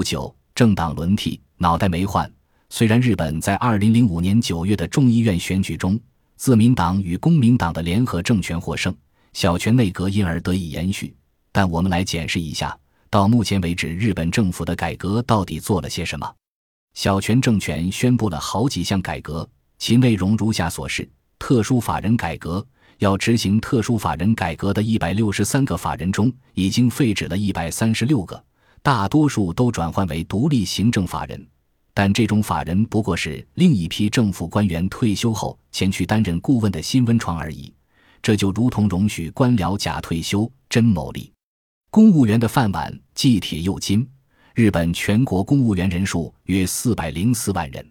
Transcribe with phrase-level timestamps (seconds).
[0.00, 2.26] 不久，政党轮替，脑袋没换。
[2.70, 6.00] 虽然日本在二零零五年九月的众议院选举中，
[6.36, 8.96] 自民党与公民党的联合政权获胜，
[9.34, 11.14] 小泉内阁因而得以延续，
[11.52, 12.74] 但我们来检视一下，
[13.10, 16.34] 到目前为止，日本政府的改革到底做了些什么？
[16.94, 19.46] 小泉政权宣布了好几项改革，
[19.76, 21.06] 其内容如下所示：
[21.38, 22.66] 特殊法人改革，
[23.00, 28.42] 要执行特殊法人改革的一百六十三个法人中，已经废止了一百三十六个，
[28.82, 31.46] 大多数都转换为独立行政法人。
[31.92, 37.72] 但这种法人不过是另一批政府官员退休后前去担任顾问的新温床而已，
[38.22, 41.30] 这就如同容许官僚假退休真牟利。
[41.90, 44.08] 公务员的饭碗既铁又金。
[44.54, 47.88] 日本全国公务员人数约四百零四万人，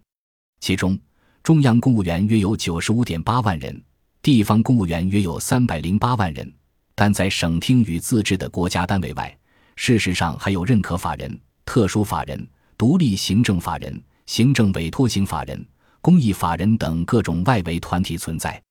[0.60, 1.00] 其中
[1.42, 3.82] 中央公务员约有九十五点八万人，
[4.22, 6.54] 地方公务员约有三百零八万人。
[6.96, 9.36] 但在省厅与自治的国家单位外，
[9.82, 12.46] 事实上还有认可法人、特殊法人。
[12.78, 15.66] 独立行政法人、行政委托型法人、
[16.02, 18.62] 公益法人等各种外围团体存在。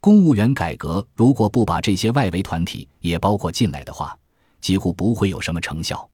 [0.00, 4.16] 公务员改革如果不把这些外围团体也包括进来的话，
[4.60, 6.08] 几乎不会有什么成效。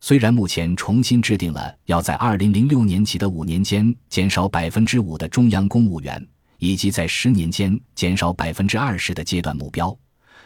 [0.00, 6.26] 虽然目前重新制定了要在二零零六年起的五年间减少百分之五的中央公务员，
[6.58, 9.94] 以及在十年间减少百分之二十的阶段目标，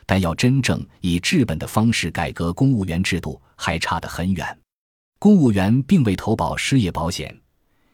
[0.06, 4.58] 但要真正以治本的方式改革公务员制度，还差得很远。
[5.18, 7.36] 公务员并未投保失业保险，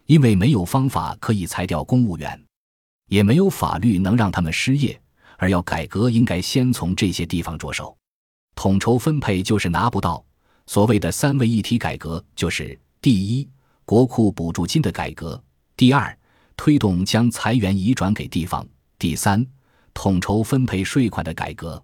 [0.07, 2.41] 因为没有方法可以裁掉公务员，
[3.09, 5.01] 也没有法律能让他们失业。
[5.39, 7.97] 而要改革，应该先从这些地方着手。
[8.55, 10.25] 统筹分配就是拿不到。
[10.67, 13.49] 所谓的三位一体改革，就是第一，
[13.85, 15.37] 国库补助金的改革；
[15.77, 16.17] 第二，
[16.57, 18.65] 推动将裁员移转给地方；
[18.99, 19.45] 第三，
[19.93, 21.83] 统筹分配税款的改革。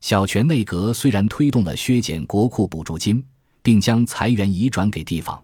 [0.00, 3.24] 小泉内阁虽然推动了削减国库补助金。
[3.62, 5.42] 并将裁员移转给地方，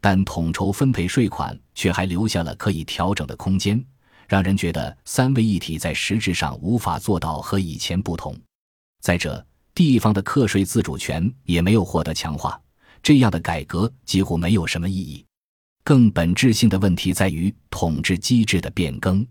[0.00, 3.82] 但统筹分配税款却还留下了可以调整的空间，
[4.28, 8.38] 让人觉得三位一体在实质上无法做到和以前不同。
[9.00, 12.60] 再者，地方的课税自主权也没有获得强化，
[13.02, 15.24] 这样的改革几乎没有什么意义。
[15.82, 19.26] 更本质性的问题在于统治机制的变更。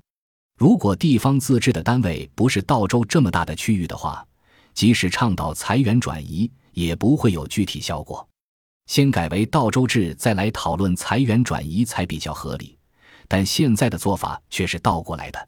[0.59, 4.23] 如果地方自治的单位不是道州这么大的区域的话，
[4.73, 6.51] 即使倡导财源转移。
[6.73, 8.27] 也不会有具体效果。
[8.87, 12.77] 先改为道州制，再来讨论财源转移才比较合理。
[13.27, 15.47] 但现在的做法却是倒过来的。